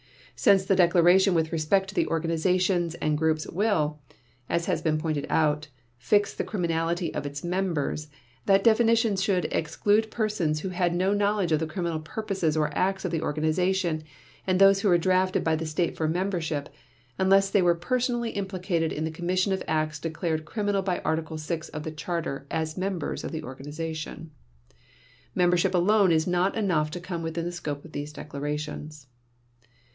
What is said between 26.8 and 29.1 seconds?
to come within the scope of these declarations.